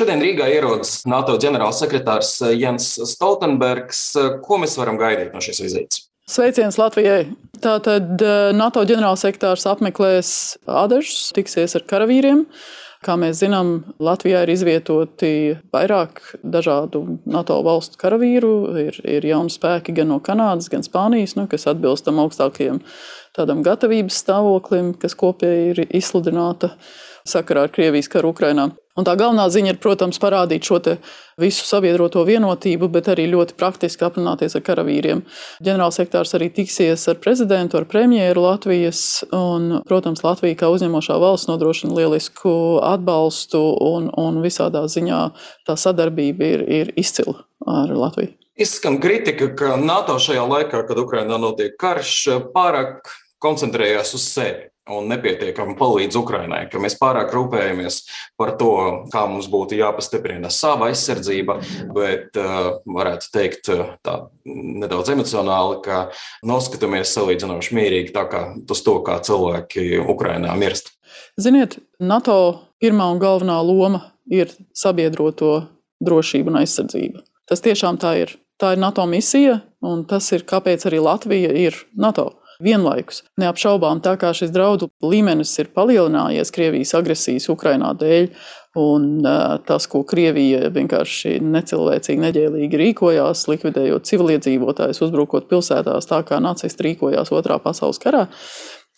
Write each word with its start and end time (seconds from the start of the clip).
Šodien 0.00 0.22
Rīgā 0.24 0.46
ierodas 0.48 1.02
NATO 1.04 1.34
ģenerālsekretārs 1.36 2.30
Jens 2.56 2.86
Stoltenbergs. 3.10 3.98
Ko 4.40 4.56
mēs 4.62 4.78
varam 4.80 4.96
gaidīt 4.96 5.34
no 5.36 5.42
šīs 5.44 5.60
vizītes? 5.60 6.06
Sveiciens 6.24 6.78
Latvijai! 6.80 7.26
Tātad 7.60 8.22
eh, 8.24 8.48
NATO 8.56 8.80
ģenerālsekretārs 8.88 9.66
apmeklēs 9.68 10.30
Adažus, 10.64 11.34
tiksies 11.36 11.76
ar 11.76 11.84
karavīriem. 11.90 12.46
Kā 13.04 13.18
mēs 13.20 13.42
zinām, 13.42 13.74
Latvijā 14.00 14.46
ir 14.46 14.54
izvietoti 14.54 15.32
vairāk 15.68 16.22
dažādu 16.40 17.04
NATO 17.28 17.60
valstu 17.66 18.00
karavīru. 18.00 18.54
Ir, 18.80 19.04
ir 19.04 19.28
jauni 19.34 19.52
spēki 19.52 19.98
gan 20.00 20.14
no 20.14 20.22
Kanādas, 20.24 20.72
gan 20.72 20.86
Spānijas, 20.86 21.36
nu, 21.36 21.44
kas 21.50 21.68
atbilst 21.68 22.08
tam 22.08 22.24
augstākajam 22.24 22.80
tādam 23.36 23.60
gatavības 23.68 24.24
stāvoklim, 24.24 24.94
kas 25.00 25.12
kopēji 25.12 25.72
ir 25.74 25.86
izsludināta 25.88 26.72
sakarā 27.28 27.68
ar 27.68 27.74
Krievijas 27.74 28.08
karu 28.08 28.32
Ukrainā. 28.32 28.70
Un 29.00 29.06
tā 29.08 29.14
galvenā 29.16 29.46
ziņa 29.48 29.72
ir, 29.72 29.78
protams, 29.80 30.18
parādīt 30.20 30.66
šo 30.68 30.76
visu 31.40 31.64
sabiedroto 31.64 32.20
vienotību, 32.28 32.90
bet 32.92 33.08
arī 33.08 33.24
ļoti 33.32 33.56
praktiski 33.56 34.04
aprunāties 34.04 34.58
ar 34.58 34.64
karavīriem. 34.66 35.22
Ģenerālsekretārs 35.64 36.36
arī 36.36 36.50
tiksies 36.52 37.06
ar 37.08 37.16
prezidentu, 37.22 37.78
ar 37.80 37.86
premjeru 37.88 38.44
Latvijas. 38.44 39.22
Un, 39.32 39.80
protams, 39.88 40.20
Latvija 40.26 40.58
kā 40.60 40.68
uzņemošā 40.74 41.16
valsts 41.22 41.48
nodrošina 41.48 41.96
lielisku 41.96 42.52
atbalstu, 42.84 43.62
un, 43.88 44.10
un 44.20 44.42
visādā 44.44 44.84
ziņā 44.84 45.22
tā 45.68 45.78
sadarbība 45.80 46.52
ir, 46.54 46.66
ir 46.68 46.92
izcila 47.00 47.38
ar 47.64 47.94
Latviju. 47.96 48.36
Izskan 48.60 48.98
kritika, 49.00 49.48
ka 49.56 49.78
NATO 49.80 50.18
šajā 50.20 50.44
laikā, 50.44 50.84
kad 50.84 51.00
Ukrainā 51.00 51.40
notiek 51.40 51.72
karš, 51.80 52.16
pārāk 52.52 53.08
koncentrējās 53.40 54.12
uz 54.18 54.28
sevi 54.28 54.69
un 54.90 55.08
nepietiekami 55.10 55.76
palīdz 55.78 56.16
Ukrainai, 56.18 56.64
ka 56.70 56.80
mēs 56.82 56.96
pārāk 57.00 57.32
rūpējamies 57.34 57.98
par 58.40 58.54
to, 58.60 58.72
kā 59.12 59.24
mums 59.30 59.48
būtu 59.52 59.78
jāpastiprina 59.78 60.50
sava 60.52 60.88
aizsardzība, 60.90 61.58
bet 61.94 62.38
uh, 62.40 62.80
varētu 62.88 63.30
teikt 63.34 63.70
uh, 63.74 63.94
tā 64.06 64.16
nedaudz 64.46 65.12
emocionāli, 65.14 65.80
ka 65.84 66.00
noskatāmies 66.46 67.12
salīdzinoši 67.16 67.76
mierīgi 67.76 68.14
tā 68.16 68.26
kā 68.30 68.44
uz 68.60 68.84
to, 68.86 68.96
kā 69.06 69.20
cilvēki 69.26 70.00
Ukrainā 70.00 70.56
mirst. 70.58 70.94
Ziniet, 71.40 71.78
NATO 72.00 72.36
pirmā 72.82 73.10
un 73.12 73.20
galvenā 73.22 73.60
loma 73.64 74.02
ir 74.30 74.52
sabiedroto 74.76 75.66
drošība 76.00 76.52
un 76.52 76.62
aizsardzība. 76.62 77.24
Tas 77.50 77.62
tiešām 77.64 77.98
tā 78.00 78.14
ir. 78.22 78.36
Tā 78.60 78.74
ir 78.74 78.80
NATO 78.82 79.06
misija, 79.08 79.60
un 79.80 80.04
tas 80.08 80.26
ir 80.36 80.44
kāpēc 80.48 80.84
arī 80.88 81.00
Latvija 81.00 81.52
ir 81.56 81.76
NATO 81.96 82.39
vienlaikus. 82.62 83.22
Neapšaubām, 83.40 84.02
tā 84.04 84.16
kā 84.20 84.32
šis 84.36 84.52
draudu 84.54 84.90
līmenis 85.04 85.52
ir 85.62 85.70
palielinājies 85.76 86.52
Krievijas 86.54 86.94
agresijas 86.98 87.48
Ukrainā 87.52 87.92
dēļ, 87.98 88.30
un 88.80 89.06
tas, 89.66 89.86
ko 89.90 90.02
Krievija 90.06 90.68
vienkārši 90.70 91.38
necilvēcīgi, 91.42 92.22
neģēlīgi 92.22 92.82
rīkojās, 92.84 93.46
likvidējot 93.50 94.06
civiliedzīvotājus, 94.06 95.00
uzbrukot 95.06 95.48
pilsētās 95.50 96.06
tā, 96.10 96.20
kā 96.26 96.38
nacisti 96.42 96.90
rīkojās 96.90 97.32
Otrā 97.34 97.58
pasaules 97.62 97.98
karā, 98.02 98.28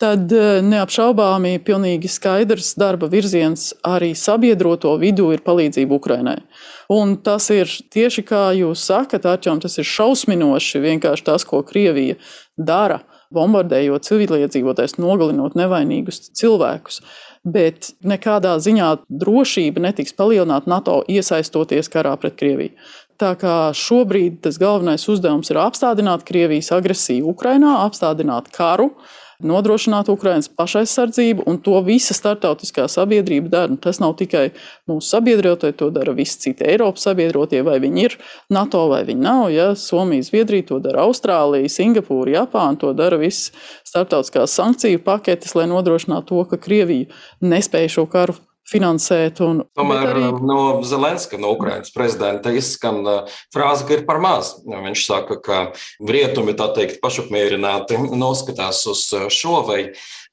tad 0.01 0.33
neapšaubāmi 0.67 1.57
pilnīgi 1.65 2.11
skaidrs 2.11 2.73
darba 2.79 3.07
virziens 3.09 3.71
arī 3.87 4.11
sabiedroto 4.17 4.93
vidū 5.01 5.29
ir 5.33 5.43
palīdzība 5.45 5.97
Ukrainai. 5.97 6.39
Un 6.93 7.15
tas 7.23 7.47
ir 7.53 7.71
tieši 7.93 8.25
kā 8.27 8.43
jūs 8.57 8.83
sakat, 8.89 9.25
Arčām, 9.29 9.61
tas 9.63 9.79
ir 9.79 9.87
šausminoši 9.87 10.83
vienkārši 10.83 11.27
tas, 11.29 11.47
ko 11.47 11.63
Krievija 11.65 12.19
dara 12.57 13.01
bombardējot 13.33 14.07
civiliedzīvotājus, 14.07 14.97
nogalinot 15.01 15.57
nevainīgus 15.59 16.29
cilvēkus. 16.37 17.01
Bet 17.43 17.91
nekādā 18.07 18.55
ziņā 18.63 18.89
drošība 19.09 19.83
netiks 19.89 20.15
palielināta 20.15 20.69
NATO 20.71 21.01
iesaistoties 21.11 21.91
karā 21.91 22.13
pret 22.21 22.37
Krieviju. 22.39 22.77
Tā 23.19 23.33
kā 23.39 23.57
šobrīd 23.77 24.39
tas 24.45 24.55
galvenais 24.61 25.03
uzdevums 25.11 25.51
ir 25.51 25.59
apstādināt 25.61 26.23
Krievijas 26.27 26.71
agresiju 26.75 27.33
Ukrajinā, 27.35 27.75
apstādināt 27.83 28.49
karu, 28.55 28.89
uh, 28.93 29.19
nodrošināt 29.41 30.09
Ukraiņas 30.13 30.51
pašaizsardzību, 30.57 31.45
un 31.49 31.59
to 31.63 31.79
visa 31.85 32.15
starptautiskā 32.17 32.85
sabiedrība 32.91 33.51
dara. 33.53 33.71
Un 33.73 33.79
tas 33.81 33.99
nav 34.03 34.15
tikai 34.19 34.49
mūsu 34.89 35.15
sabiedrotie, 35.15 35.73
to 35.79 35.89
dara 35.93 36.13
visi 36.15 36.39
citi 36.45 36.67
Eiropas 36.67 37.07
sabiedrotie, 37.07 37.63
vai 37.65 37.79
viņi 37.83 38.05
ir 38.05 38.17
NATO 38.53 38.85
vai 38.91 39.03
viņi 39.07 39.23
nav. 39.23 39.49
Ja? 39.53 39.71
Somija, 39.79 40.27
Zviedrija 40.29 40.69
to 40.69 40.79
dara, 40.83 41.07
Austrālija, 41.07 41.71
Singapūra, 41.71 42.37
Japāna 42.43 42.79
to 42.79 42.93
dara 42.97 43.19
visas 43.21 43.51
starptautiskās 43.87 44.55
sankciju 44.59 45.03
paketes, 45.03 45.55
lai 45.57 45.67
nodrošinātu 45.71 46.29
to, 46.33 46.47
ka 46.51 46.61
Krievija 46.61 47.09
nespēja 47.43 47.97
šo 47.97 48.07
karu 48.11 48.37
finansēt. 48.69 49.41
Un, 49.43 49.63
Tomēr 49.77 50.09
arī... 50.13 50.25
no 50.45 50.59
Zelenska, 50.87 51.39
no 51.41 51.53
Ukrainas 51.55 51.93
prezidenta, 51.93 52.53
izskan 52.55 53.01
uh, 53.03 53.37
frāze, 53.53 53.87
ka 53.87 53.97
ir 53.97 54.05
par 54.07 54.21
maz. 54.23 54.55
Viņš 54.67 55.05
saka, 55.07 55.39
ka 55.43 55.61
rietumi 55.99 56.55
tā 56.59 56.69
teikt 56.75 57.01
pašapmierināti 57.03 57.99
noskatās 58.15 58.85
uz 58.91 59.05
uh, 59.15 59.29
šo 59.33 59.61
vai 59.67 59.81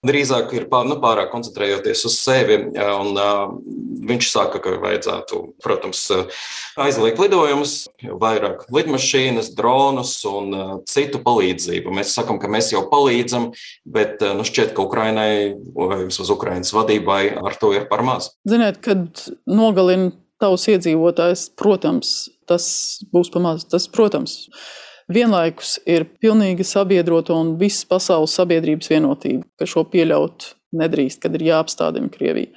drīzāk 0.07 0.55
ir 0.57 0.67
pār, 0.71 0.87
nu, 0.89 0.97
pārāk 1.03 1.31
koncentrējoties 1.33 2.05
uz 2.09 2.17
sevi. 2.21 2.59
Un, 2.73 3.13
uh, 3.15 3.53
viņš 4.11 4.31
saka, 4.33 4.61
ka 4.63 4.77
vajadzētu, 4.81 5.41
protams, 5.63 6.03
aizliegt 6.81 7.21
lidojumus, 7.21 7.75
vairāk 8.23 8.65
lidmašīnas, 8.73 9.53
dronus 9.59 10.15
un 10.29 10.57
uh, 10.57 10.73
citu 10.89 11.21
palīdzību. 11.25 11.93
Mēs 12.01 12.15
sakām, 12.17 12.41
ka 12.43 12.51
mēs 12.53 12.73
jau 12.75 12.87
palīdzam, 12.91 13.51
bet 13.85 14.25
uh, 14.25 14.35
nu, 14.39 14.47
šķiet, 14.47 14.73
ka 14.77 14.87
Ukrainai 14.87 15.53
vai 15.77 16.03
vismaz 16.07 16.33
Ukrainas 16.33 16.75
vadībai 16.77 17.23
ar 17.37 17.61
to 17.61 17.75
ir 17.77 17.87
par 17.91 18.05
maz. 18.07 18.33
Ziniet, 18.49 18.81
kad 18.85 19.25
nogalina 19.49 20.15
tavs 20.41 20.65
iedzīvotājs, 20.73 21.51
protams, 21.61 22.31
tas 22.49 22.65
būs 23.13 23.31
pamazs. 23.33 23.69
Tas, 23.71 23.87
protams, 23.93 24.47
vienlaikus 25.13 25.79
ir 25.89 26.07
pilnīgi 26.23 26.67
sabiedrota 26.67 27.35
un 27.37 27.57
visas 27.61 27.87
pasaules 27.89 28.35
sabiedrības 28.39 28.91
vienotība, 28.93 29.45
ka 29.59 29.69
šo 29.69 29.85
pieļaut 29.91 30.53
nedrīkst, 30.77 31.21
kad 31.25 31.35
ir 31.37 31.49
jāapstādina 31.51 32.13
Krievija. 32.13 32.53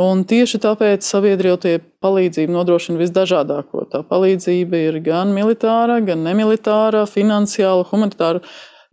Un 0.00 0.22
tieši 0.24 0.62
tāpēc 0.62 1.04
sabiedriotie 1.04 1.74
palīdzību 2.00 2.54
nodrošina 2.54 3.02
visdažādāko. 3.02 3.84
Tā 3.92 4.00
palīdzība 4.08 4.80
ir 4.86 4.96
gan 5.04 5.34
militāra, 5.36 5.98
gan 6.04 6.22
nemilitāra, 6.24 7.04
finansiāla, 7.10 7.84
humanitāra. 7.90 8.40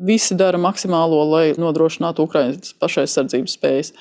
Visi 0.04 0.36
dara 0.38 0.60
maksimālo, 0.60 1.22
lai 1.32 1.46
nodrošinātu 1.58 2.28
Ukraiņas 2.28 2.76
pašaizsardzības 2.82 3.56
spējas. 3.56 3.94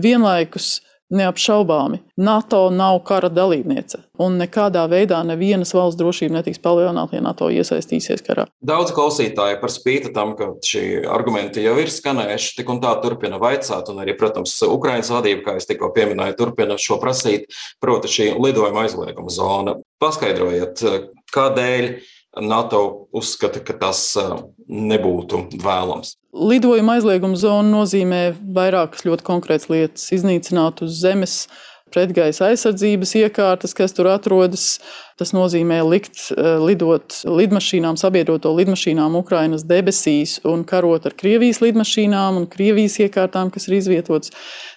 Vienlaikus 0.00 0.76
Neapšaubāmi, 1.10 1.98
NATO 2.22 2.68
nav 2.70 3.00
kara 3.08 3.26
dalībniece, 3.34 3.98
un 4.22 4.36
nekādā 4.38 4.84
veidā 4.90 5.18
nevienas 5.26 5.72
valsts 5.74 5.98
drošība 5.98 6.36
netiks 6.36 6.62
palielināta, 6.62 7.16
ja 7.18 7.24
NATO 7.24 7.48
iesaistīsies 7.50 8.22
karā. 8.26 8.44
Daudz 8.62 8.92
klausītāju 8.94 9.58
par 9.58 9.74
spīti 9.74 10.12
tam, 10.14 10.36
ka 10.38 10.52
šie 10.62 11.02
argumenti 11.10 11.64
jau 11.64 11.74
ir 11.82 11.90
skanējuši, 11.90 12.54
tik 12.60 12.70
un 12.70 12.78
tā 12.84 12.94
turpina 13.02 13.40
vaicāt, 13.42 13.90
un 13.90 13.98
arī, 14.04 14.14
protams, 14.20 14.54
Ukraiņas 14.68 15.10
vadība, 15.16 15.44
kā 15.48 15.56
es 15.58 15.66
tikko 15.66 15.90
pieminēju, 15.96 16.38
turpina 16.38 16.78
šo 16.78 17.00
prasīt, 17.02 17.50
proti, 17.82 18.14
šī 18.14 18.30
lidojuma 18.38 18.86
aizlieguma 18.86 19.34
zona. 19.34 19.76
Paskaidrojiet, 20.00 20.86
kādēļ 21.34 21.90
NATO 22.40 23.08
uzskata, 23.16 23.62
ka 23.64 23.76
tas 23.80 24.02
nebūtu 24.68 25.46
vēlams. 25.60 26.16
Lidojuma 26.30 26.98
aizlieguma 26.98 27.38
zona 27.38 27.68
nozīmē 27.72 28.22
vairākas 28.54 29.04
ļoti 29.06 29.26
konkrētas 29.26 29.70
lietas. 29.72 30.06
Iznīcināt 30.14 30.84
uz 30.86 31.00
zemes 31.02 31.42
pretgaisa 31.90 32.46
aizsardzības 32.46 33.16
iekārtas, 33.18 33.74
kas 33.74 33.94
tur 33.96 34.06
atrodas. 34.12 34.78
Tas 35.18 35.34
nozīmē 35.36 35.80
likt 35.88 36.30
lidot 36.62 37.18
lidmašīnām, 37.26 37.98
sabiedroto 38.00 38.52
lidmašīnām 38.56 39.18
Ukrainas 39.18 39.66
debesīs 39.66 40.38
un 40.46 40.62
karot 40.68 41.10
ar 41.10 41.16
Krievijas 41.18 41.60
lidmašīnām 41.64 42.38
un 42.40 42.46
Krievijas 42.50 43.00
iekārtām, 43.02 43.50
kas 43.50 43.68
ir 43.68 43.80
izvietotas. 43.80 44.32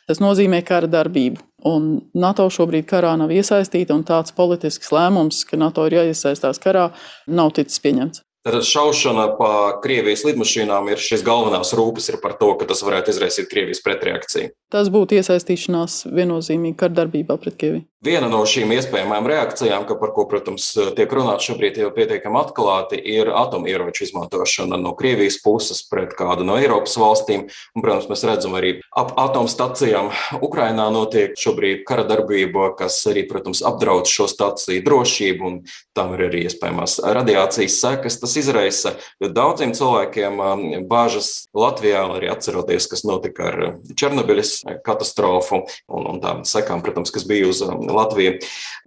Tas 0.10 0.20
nozīmē 0.24 0.64
kara 0.68 0.90
darbību. 0.90 1.40
Un 1.70 2.02
NATO 2.18 2.50
šobrīd 2.52 2.88
karā 2.90 3.14
nav 3.20 3.32
iesaistīta, 3.32 3.96
un 3.96 4.04
tāds 4.08 4.36
politisks 4.36 4.92
lēmums, 4.92 5.46
ka 5.48 5.60
NATO 5.60 5.86
ir 5.88 6.00
jāiesaistās 6.02 6.60
karā, 6.64 6.90
nav 7.28 7.54
ticis 7.56 7.80
pieņemts. 7.84 8.24
Tad 8.44 8.60
šaušana 8.68 9.30
pa 9.38 9.50
Krievijas 9.84 10.26
lidmašīnām 10.28 10.90
ir 10.92 11.00
šis 11.00 11.22
galvenās 11.24 11.72
rūpes 11.80 12.10
par 12.20 12.36
to, 12.42 12.50
ka 12.60 12.68
tas 12.68 12.84
varētu 12.84 13.14
izraisīt 13.14 13.48
Krievijas 13.48 13.80
pretreakciju. 13.86 14.52
Tas 14.74 14.88
būtu 14.90 15.20
iesaistīšanās 15.20 16.08
viennozīmīgi 16.10 16.80
kardarbībā 16.80 17.38
pret 17.38 17.60
Krieviju. 17.62 17.88
Viena 18.04 18.28
no 18.28 18.42
šīm 18.44 18.74
iespējamām 18.76 19.28
reakcijām, 19.30 19.86
par 19.88 20.12
ko, 20.12 20.26
protams, 20.28 20.66
tiek 20.98 21.14
runāts 21.16 21.46
šobrīd 21.48 21.78
jau 21.80 21.92
pietiekami 21.96 22.36
atklāti, 22.42 22.98
ir 23.00 23.30
atomieroču 23.32 24.04
izmantošana 24.04 24.76
no 24.82 24.92
Krievijas 25.00 25.38
puses 25.40 25.80
pret 25.88 26.12
kādu 26.20 26.44
no 26.44 26.58
Eiropas 26.60 26.98
valstīm. 27.00 27.46
Un, 27.72 27.84
protams, 27.86 28.10
mēs 28.12 28.26
redzam 28.28 28.58
arī 28.60 28.74
ap 29.00 29.14
atomstacijām 29.24 30.10
Ukrainā 30.44 30.90
notiek 30.92 31.38
šobrīd 31.40 31.86
kara 31.88 32.04
darbība, 32.10 32.74
kas 32.82 32.98
arī, 33.08 33.24
protams, 33.30 33.62
apdraud 33.64 34.10
šo 34.12 34.28
staciju 34.28 34.84
drošību, 34.84 35.48
un 35.48 35.62
tam 35.96 36.18
ir 36.18 36.26
arī 36.28 36.44
iespējamās 36.50 36.98
radiācijas 37.06 37.80
sekas. 37.86 38.20
Tas 38.20 38.36
izraisa 38.42 38.98
daudziem 39.24 39.72
cilvēkiem 39.78 40.44
um, 40.44 40.66
bāžas 40.92 41.46
Latvijā, 41.56 42.04
arī 42.18 42.34
atceroties, 42.36 42.90
kas 42.92 43.08
notika 43.08 43.48
ar 43.54 43.64
Černobiļas 43.96 44.63
katastrofu 44.86 45.64
un, 45.64 46.08
un 46.16 46.22
tām 46.24 46.44
sekām, 46.48 46.84
protams, 46.86 47.14
kas 47.14 47.28
bija 47.30 47.50
uz 47.50 47.64
Latviju. 47.68 48.40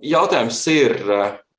Jautājums 0.02 0.60
ir, 0.72 0.98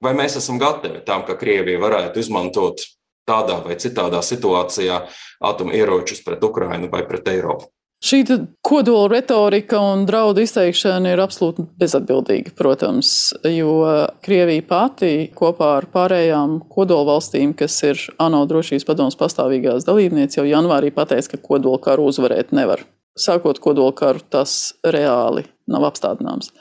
vai 0.04 0.14
mēs 0.18 0.40
esam 0.42 0.60
gatavi 0.62 1.04
tam, 1.08 1.26
ka 1.28 1.38
Krievija 1.40 1.82
varētu 1.84 2.24
izmantot 2.24 2.86
tādā 3.28 3.60
vai 3.66 3.76
citādā 3.80 4.22
situācijā 4.24 5.02
atomieročus 5.44 6.24
pret 6.26 6.44
Ukrainu 6.44 6.92
vai 6.92 7.04
pret 7.08 7.28
Eiropu? 7.34 7.72
Šī 7.98 8.20
kodola 8.62 9.08
retorika 9.10 9.80
un 9.82 10.04
draudu 10.06 10.44
izteikšana 10.46 11.16
ir 11.16 11.22
absolūti 11.24 11.64
bezatbildīga, 11.82 12.52
protams, 12.54 13.10
jo 13.50 13.80
Krievija 14.22 14.62
pati 14.70 15.10
kopā 15.34 15.72
ar 15.80 15.88
pārējām 15.90 16.60
kodola 16.70 17.16
valstīm, 17.16 17.56
kas 17.58 17.80
ir 17.90 18.04
ANO 18.22 18.44
drošības 18.46 18.86
padomus 18.86 19.18
pastāvīgās 19.18 19.90
dalībnieces, 19.90 20.38
jau 20.38 20.46
janvārī 20.46 20.94
pateica, 20.94 21.34
ka 21.34 21.42
kodola 21.50 21.82
karu 21.82 22.06
uzvarēt 22.12 22.54
nevar. 22.54 22.86
Sākot 23.18 23.60
kodola 23.64 23.96
karu, 23.98 24.22
tas 24.30 24.74
reāli 24.86 25.48
nav 25.68 25.88
apstādināms. 25.90 26.52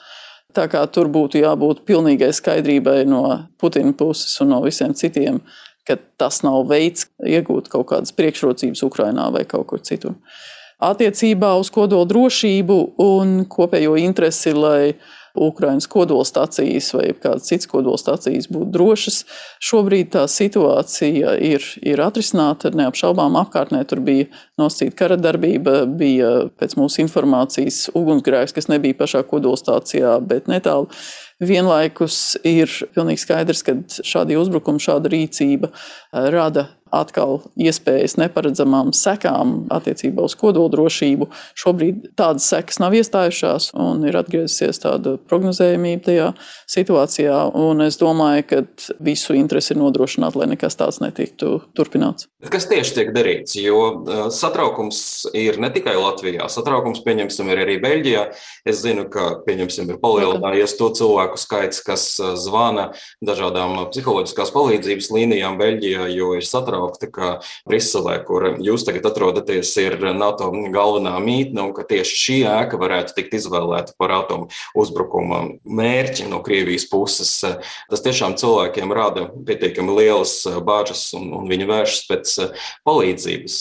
Tā 0.56 0.64
kā 0.72 0.80
tur 0.88 1.10
būtu 1.12 1.42
jābūt 1.42 1.84
pilnīgai 1.88 2.32
skaidrībai 2.32 3.02
no 3.08 3.22
Putina 3.60 3.92
puses 3.92 4.32
un 4.40 4.54
no 4.54 4.62
visiem 4.64 4.94
citiem, 4.96 5.42
ka 5.86 5.98
tas 6.18 6.40
nav 6.46 6.64
veids 6.70 7.10
iegūt 7.20 7.68
kaut 7.72 7.90
kādas 7.92 8.14
priekšrocības 8.16 8.82
Ukrajinā 8.88 9.28
vai 9.34 9.44
kaut 9.48 9.68
kur 9.70 9.84
citur 9.84 10.16
attiecībā 10.82 11.54
uz 11.56 11.70
kodola 11.72 12.06
drošību 12.08 12.78
un 13.00 13.36
kopējo 13.48 13.96
interesi, 14.00 14.52
lai 14.52 14.96
Ukraiņas 15.36 15.88
kodolstacijas 15.92 16.92
vai 16.96 17.10
kādas 17.22 17.48
citas 17.50 17.68
kodolstacijas 17.70 18.48
būtu 18.52 18.70
drošas. 18.74 19.18
Šobrīd 19.62 20.12
tā 20.14 20.24
situācija 20.30 21.36
ir, 21.44 21.64
ir 21.82 22.02
atrisināta 22.04 22.72
neapšaubām 22.76 23.38
apkārtnē. 23.42 23.82
Tur 23.88 24.02
bija 24.06 24.30
nosacīta 24.60 24.96
kara 25.02 25.20
darbība, 25.20 25.84
bija 25.86 26.32
pēc 26.58 26.76
mūsu 26.80 27.04
informācijas 27.04 27.86
ugunsgrēks, 27.96 28.56
kas 28.56 28.70
nebija 28.72 28.98
pašā 28.98 29.22
kodolstācijā, 29.28 30.16
bet 30.26 30.50
netālu. 30.52 30.90
Vienlaikus 31.36 32.38
ir 32.48 32.72
pilnīgi 32.96 33.20
skaidrs, 33.20 33.60
ka 33.66 33.76
šādi 33.86 34.38
uzbrukumi, 34.40 34.80
šāda 34.80 35.12
rīcība 35.12 35.68
rada 36.32 36.70
atkal 36.94 37.40
iespējas 37.58 38.16
neparedzamām 38.20 38.92
sekām 38.96 39.66
attiecībā 39.74 40.24
uz 40.26 40.36
kodoldrošību. 40.38 41.28
Šobrīd 41.58 42.12
tādas 42.18 42.46
sekas 42.52 42.78
nav 42.82 42.94
iestājušās 42.96 43.72
un 43.74 44.04
ir 44.06 44.18
atgriezusies 44.20 44.80
tāda 44.82 45.16
prognozējumība 45.28 46.06
tajā 46.06 46.28
situācijā. 46.70 47.40
Es 47.86 47.98
domāju, 48.00 48.46
ka 48.50 48.62
visu 49.02 49.34
interesi 49.36 49.74
ir 49.74 49.80
nodrošināt, 49.82 50.38
lai 50.38 50.48
nekas 50.52 50.78
tāds 50.78 51.00
netiktu 51.02 51.58
turpināts. 51.76 52.30
Kas 52.46 52.68
tieši 52.70 52.94
tiek 53.00 53.12
darīts? 53.16 53.56
Jo 53.58 54.06
satraukums 54.34 55.26
ir 55.34 55.58
ne 55.62 55.72
tikai 55.74 55.96
Latvijā, 55.98 56.46
satraukums, 56.52 57.02
pieņemsim, 57.06 57.50
ir 57.50 57.64
arī 57.64 57.76
Beļģijā. 57.82 58.24
Es 58.68 58.84
zinu, 58.84 59.08
ka, 59.10 59.40
pieņemsim, 59.46 59.90
ir 59.90 60.00
palielinājies 60.02 60.76
to 60.78 60.92
cilvēku 60.94 61.40
skaits, 61.40 61.82
kas 61.86 62.06
zvana 62.38 62.92
dažādām 63.24 63.78
psiholoģiskās 63.90 64.54
palīdzības 64.54 65.10
līnijām 65.16 65.58
Beļģijā, 65.58 66.06
jo 66.14 66.32
ir 66.38 66.46
satraukums 66.46 66.75
satraukti, 66.76 67.08
ka 67.10 67.40
Briselē, 67.68 68.18
kur 68.26 68.56
jūs 68.60 68.84
tagad 68.86 69.06
atrodaties, 69.08 69.72
ir 69.80 69.96
NATO 70.14 70.50
galvenā 70.72 71.16
mītne 71.22 71.68
un 71.68 71.72
ka 71.74 71.84
tieši 71.86 72.16
šī 72.20 72.36
ēka 72.46 72.78
varētu 72.80 73.16
tikt 73.16 73.34
izvēlēta 73.34 73.96
par 73.98 74.12
atomu 74.12 74.48
uzbrukuma 74.76 75.58
mērķi 75.64 76.28
no 76.28 76.42
Krievijas 76.44 76.88
puses. 76.90 77.32
Tas 77.90 78.04
tiešām 78.04 78.36
cilvēkiem 78.36 78.92
rada 78.92 79.28
pietiekami 79.46 79.96
lielas 79.96 80.44
bāžas 80.66 81.08
un, 81.16 81.32
un 81.32 81.48
viņi 81.48 81.68
vēršas 81.70 82.04
pēc 82.10 82.36
palīdzības. 82.86 83.58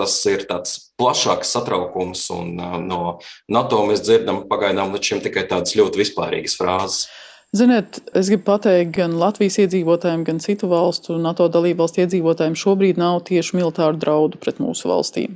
Tas 0.00 0.20
ir 0.30 0.44
tāds 0.48 0.76
plašāks 1.00 1.50
satraukums, 1.56 2.26
un 2.34 2.54
no 2.86 3.18
NATO 3.48 3.82
mēs 3.88 4.04
dzirdam 4.04 4.44
pagaidām 4.50 4.94
līdz 4.94 5.12
šim 5.12 5.24
tikai 5.24 5.48
tādas 5.48 5.76
ļoti 5.78 6.04
vispārīgas 6.04 6.58
frāzes. 6.60 7.08
Ziniet, 7.56 7.98
es 8.14 8.28
gribu 8.30 8.44
pateikt, 8.46 8.92
gan 8.94 9.16
Latvijas 9.18 9.56
iedzīvotājiem, 9.64 10.20
gan 10.28 10.38
citu 10.38 10.68
valstu 10.70 11.16
NATO 11.18 11.48
dalību 11.50 11.82
valstu 11.82 12.04
iedzīvotājiem 12.04 12.54
šobrīd 12.54 13.00
nav 13.00 13.24
tieši 13.26 13.56
militāru 13.58 13.98
draudu 13.98 14.38
pret 14.38 14.60
mūsu 14.62 14.86
valstīm. 14.86 15.34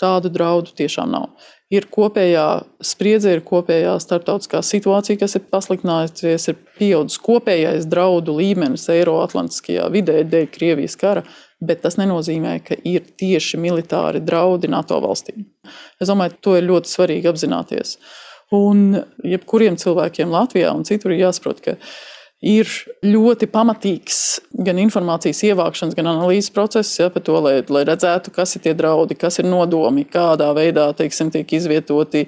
Tādu 0.00 0.32
draudu 0.32 0.72
tiešām 0.74 1.12
nav. 1.12 1.28
Ir 1.70 1.84
kopējā 1.92 2.46
spriedze, 2.84 3.36
ir 3.36 3.44
kopējā 3.44 3.92
starptautiskā 4.00 4.62
situācija, 4.64 5.20
kas 5.20 5.36
ir 5.36 5.44
pasliktinājusies, 5.52 6.48
ir 6.48 6.58
pieaudzis 6.78 7.20
kopējais 7.22 7.86
draudu 7.92 8.38
līmenis 8.40 8.88
Eiroatlantiskajā 8.96 9.86
vidē 9.92 10.22
dēļ 10.24 10.50
Krievijas 10.54 10.96
kara, 10.96 11.26
bet 11.60 11.84
tas 11.84 12.00
nenozīmē, 12.00 12.56
ka 12.64 12.80
ir 12.88 13.04
tieši 13.20 13.60
militāri 13.60 14.24
draudi 14.24 14.72
NATO 14.72 14.96
valstīm. 15.04 15.44
Es 16.00 16.08
domāju, 16.08 16.40
to 16.40 16.56
ir 16.56 16.70
ļoti 16.72 16.96
svarīgi 16.96 17.30
apzināties. 17.30 17.98
Un 18.54 19.00
jebkuriem 19.24 19.78
cilvēkiem 19.80 20.30
Latvijā 20.32 20.74
un 20.76 20.84
citur 20.86 21.14
ir 21.14 21.24
jāsaprot, 21.24 21.62
ka 21.64 21.78
ir 22.44 22.68
ļoti 23.04 23.48
pamatīgs 23.48 24.18
gan 24.66 24.78
informācijas 24.82 25.40
ievākšanas, 25.48 25.96
gan 25.96 26.10
analīzes 26.12 26.52
process 26.52 26.98
ja, 27.00 27.08
to, 27.08 27.38
lai, 27.40 27.56
lai 27.72 27.84
redzētu, 27.88 28.34
kas 28.34 28.56
ir 28.56 28.64
tie 28.66 28.74
draudi, 28.76 29.16
kas 29.16 29.40
ir 29.40 29.48
nodomi, 29.48 30.04
kādā 30.04 30.50
veidā 30.56 30.90
teiksim, 30.96 31.32
tiek 31.32 31.56
izvietoti 31.56 32.26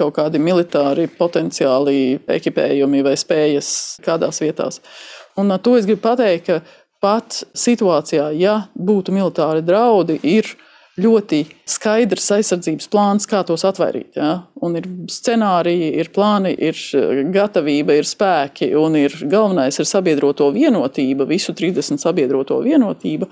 kaut 0.00 0.14
kādi 0.16 0.40
militāri 0.40 1.10
potenciāli 1.12 2.22
ekipējumi 2.38 3.04
vai 3.04 3.16
spējas 3.20 4.00
kādās 4.06 4.40
vietās. 4.40 4.80
Un 5.38 5.52
ar 5.52 5.60
to 5.60 5.76
es 5.76 5.88
gribu 5.88 6.02
pateikt, 6.08 6.48
ka 6.48 6.60
pat 7.00 7.42
situācijā, 7.56 8.30
ja 8.40 8.62
būtu 8.76 9.12
militāri 9.12 9.64
draudi, 9.64 10.18
ir 10.24 10.48
ielikumi 10.48 10.69
ļoti 11.00 11.44
skaidrs 11.68 12.26
aizsardzības 12.36 12.88
plāns, 12.90 13.28
kā 13.30 13.42
tos 13.46 13.64
atvairīt. 13.68 14.16
Ja? 14.18 14.32
Un 14.64 14.76
ir 14.80 14.88
scenāriji, 15.10 15.92
ir 16.02 16.10
plāni, 16.14 16.52
ir 16.56 16.78
eh, 16.98 17.22
gatavība, 17.34 17.96
ir 17.98 18.08
spēki, 18.08 18.72
un 18.78 18.98
ir 19.00 19.14
galvenais 19.30 19.78
ir 19.80 19.88
sabiedroto 19.88 20.50
vienotība, 20.54 21.28
visu 21.30 21.54
30 21.56 22.02
sabiedroto 22.02 22.60
vienotība 22.64 23.30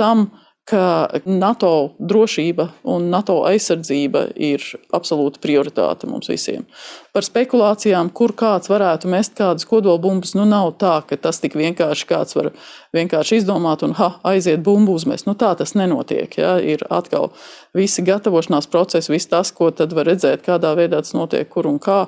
tam, 0.00 0.28
ka 0.68 1.08
NATO 1.24 1.96
drošība 1.98 2.68
un 2.92 3.08
NATO 3.10 3.40
aizsardzība 3.48 4.26
ir 4.38 4.62
absolūta 4.94 5.40
prioritāte 5.42 6.08
mums 6.10 6.28
visiem. 6.30 6.66
Par 7.14 7.26
spekulācijām, 7.26 8.12
kur 8.14 8.34
kāds 8.38 8.70
varētu 8.70 9.10
mest 9.10 9.34
kādas 9.38 9.66
kodolbumbas, 9.66 10.36
nu 10.38 10.44
nav 10.46 10.76
tā, 10.78 11.00
ka 11.08 11.18
tas 11.18 11.40
tik 11.42 11.56
vienkārši 11.58 12.06
kāds 12.06 12.36
var 12.38 12.52
vienkārši 12.94 13.40
izdomāt 13.40 13.82
un 13.86 13.96
ha, 13.98 14.12
aiziet 14.30 14.62
bumbu 14.66 14.94
uzmest. 14.98 15.26
Nu, 15.26 15.34
tā 15.38 15.50
tas 15.58 15.74
nenotiek. 15.78 16.36
Ja? 16.38 16.52
Ir 16.62 16.84
atkal 16.90 17.32
visi 17.74 18.04
gatavošanās 18.06 18.70
procesi, 18.70 19.10
viss 19.12 19.30
tas, 19.30 19.50
ko 19.56 19.72
tad 19.74 19.94
var 19.96 20.06
redzēt, 20.10 20.44
kādā 20.46 20.74
veidā 20.78 21.02
tas 21.02 21.16
notiek, 21.16 21.48
kur 21.50 21.66
un 21.70 21.80
kā. 21.82 22.04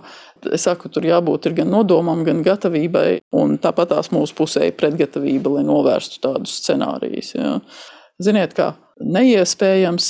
Es 0.55 0.67
saku, 0.67 0.91
tur 0.91 1.07
jābūt 1.07 1.51
gan 1.57 1.71
nodomam, 1.71 2.23
gan 2.27 2.43
gatavībai, 2.47 3.23
un 3.39 3.59
tāpat 3.63 3.95
tās 3.95 4.11
mūsu 4.15 4.39
pusē 4.39 4.69
ir 4.69 4.79
pretgatavība, 4.79 5.57
lai 5.57 5.67
novērstu 5.67 6.23
tādus 6.23 6.61
scenārijus. 6.63 7.35
Ja? 7.39 7.57
Ziniet, 8.21 8.53
kā 8.57 8.75
neiespējams 9.01 10.09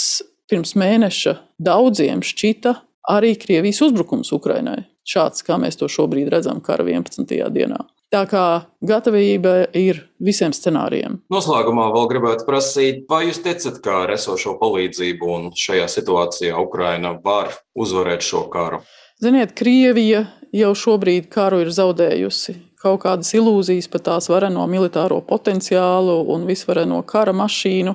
pirms 0.50 0.74
mēneša 0.78 1.36
daudziem 1.62 2.22
šķita 2.26 2.74
arī 3.12 3.34
Krievijas 3.40 3.82
uzbrukums 3.86 4.32
Ukrainai. 4.34 4.82
Šāds, 5.08 5.42
kā 5.46 5.58
mēs 5.58 5.78
to 5.80 5.88
šobrīd 5.90 6.30
redzam, 6.30 6.60
kara 6.62 6.84
11. 6.86 7.26
dienā. 7.54 7.80
Tā 8.12 8.26
kā 8.28 8.44
gatavība 8.84 9.70
ir 9.78 10.02
visiem 10.20 10.52
scenārijiem. 10.52 11.22
Noslēgumā 11.32 11.86
vēl 11.94 12.10
gribētu 12.10 12.44
prasīt, 12.44 13.06
vai 13.08 13.22
jūs 13.30 13.40
ticat, 13.40 13.78
ka 13.82 14.02
ar 14.02 14.12
esošo 14.18 14.58
palīdzību 14.60 15.30
un 15.32 15.48
šajā 15.56 15.86
situācijā 15.94 16.58
Ukraina 16.60 17.14
var 17.24 17.54
uzvarēt 17.72 18.26
šo 18.26 18.44
karu? 18.52 18.82
Ziniet, 19.22 19.56
Krievija 19.56 20.26
jau 20.52 20.74
šobrīd 20.76 21.30
karu 21.32 21.62
ir 21.64 21.72
zaudējusi 21.72 22.58
kaut 22.82 23.04
kādas 23.04 23.30
ilūzijas 23.38 23.88
par 23.92 24.02
tās 24.08 24.28
vareno 24.32 24.66
militāro 24.70 25.20
potenciālu 25.26 26.18
un 26.34 26.46
visvareno 26.48 27.00
kara 27.08 27.34
mašīnu, 27.36 27.94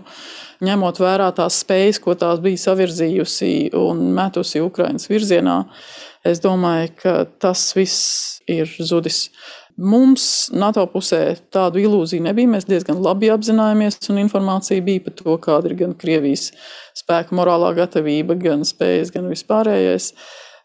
ņemot 0.68 1.02
vērā 1.04 1.30
tās 1.38 1.62
spējas, 1.64 2.02
ko 2.04 2.16
tās 2.20 2.42
bija 2.44 2.64
savirzījusi 2.64 3.54
un 3.78 4.08
metusi 4.18 4.64
Ukraiņas 4.64 5.12
virzienā. 5.12 5.62
Es 6.28 6.42
domāju, 6.44 6.92
ka 7.04 7.14
tas 7.40 7.70
viss 7.78 8.42
ir 8.50 8.72
zudis. 8.80 9.28
Mums 9.78 10.50
NATO 10.58 10.82
pusē 10.90 11.36
tādu 11.54 11.78
ilūziju 11.84 12.24
nebija. 12.26 12.50
Mēs 12.50 12.66
diezgan 12.66 12.98
labi 13.06 13.30
apzināmies, 13.30 14.00
un 14.10 14.18
informācija 14.24 14.82
bija 14.82 15.04
par 15.06 15.14
to, 15.20 15.36
kāda 15.44 15.70
ir 15.70 15.76
gan 15.84 15.94
Krievijas 15.94 16.50
spēka 16.98 17.38
morālā 17.38 17.70
gatavība, 17.78 18.40
gan 18.42 18.66
spējas, 18.66 19.14
gan 19.14 19.30
vispārējais. 19.30 20.10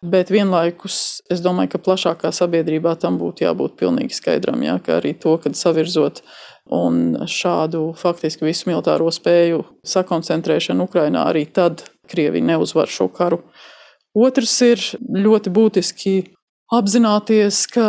Bet 0.02 0.32
vienlaikus 0.35 1.23
es 1.30 1.42
domāju, 1.44 1.76
ka 1.76 1.82
plašākā 1.87 2.32
sabiedrībā 2.35 2.97
tam 2.99 3.21
būtu 3.21 3.44
jābūt 3.44 3.76
pilnīgi 3.78 4.16
skaidram. 4.18 4.64
Ja, 4.66 4.80
ka 4.82 4.97
arī 4.99 5.12
to, 5.14 5.37
kad 5.38 5.54
savirzot 5.54 6.25
un 6.75 7.23
šādu 7.30 7.92
faktiski 7.99 8.49
visu 8.49 8.71
militāro 8.71 9.06
spēju 9.14 9.62
sakoncentrēšanu 9.87 10.88
Ukrajinā, 10.88 11.28
arī 11.30 11.47
tad 11.47 11.87
Krievija 12.11 12.50
neuzvar 12.50 12.90
šo 12.90 13.06
karu. 13.14 13.44
Otrs 14.18 14.56
ir 14.66 14.82
ļoti 14.99 15.54
būtiski 15.54 16.16
apzināties, 16.75 17.62
ka 17.71 17.87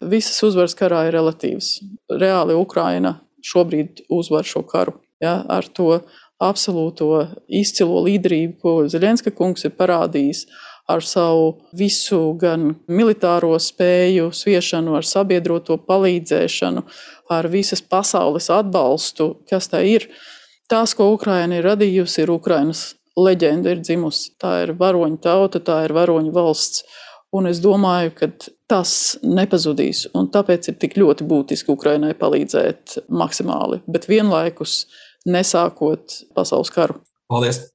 visas 0.00 0.38
uzvaras 0.46 0.78
karā 0.78 1.08
ir 1.08 1.16
relatīvas. 1.18 1.74
Reāli 2.22 2.54
Ukraina 2.54 3.18
šobrīd 3.42 4.06
uzvar 4.14 4.46
šo 4.46 4.62
karu 4.62 5.00
ja, 5.22 5.40
ar 5.48 5.66
to 5.74 6.02
absolūto 6.42 7.08
izcilo 7.46 8.02
līderību, 8.06 8.58
ko 8.62 8.74
Zelenska 8.90 9.30
kungs 9.34 9.66
ir 9.68 9.74
parādījis 9.78 10.46
ar 10.90 11.04
savu 11.06 11.62
visu 11.76 12.34
gan 12.40 12.72
militāro 12.90 13.54
spēju, 13.60 14.30
sviešanu, 14.34 14.96
ar 14.98 15.06
sabiedroto 15.06 15.78
palīdzēšanu, 15.86 16.82
ar 17.32 17.48
visas 17.52 17.82
pasaules 17.82 18.50
atbalstu, 18.52 19.32
kas 19.50 19.70
tā 19.72 19.84
ir. 19.86 20.08
Tās, 20.70 20.94
ko 20.96 21.10
Ukraina 21.12 21.58
ir 21.58 21.68
radījusi, 21.68 22.22
ir 22.24 22.32
Ukrainas 22.32 22.92
leģenda, 23.18 23.74
ir 23.74 23.82
dzimusi. 23.84 24.32
Tā 24.40 24.62
ir 24.64 24.74
varoņu 24.78 25.20
tauta, 25.22 25.60
tā 25.60 25.82
ir 25.86 25.94
varoņu 25.96 26.32
valsts. 26.34 26.84
Un 27.32 27.48
es 27.48 27.62
domāju, 27.64 28.12
ka 28.16 28.28
tas 28.68 29.16
nepazudīs. 29.24 30.06
Tāpēc 30.12 30.68
ir 30.68 30.76
tik 30.80 30.98
ļoti 31.00 31.24
būtiski 31.28 31.72
Ukraiņai 31.72 32.12
palīdzēt 32.20 32.98
maksimāli, 33.08 33.80
bet 33.88 34.08
vienlaikus 34.08 34.82
nesākot 35.28 36.22
pasaules 36.36 36.72
karu. 36.72 37.00
Paldies! 37.32 37.72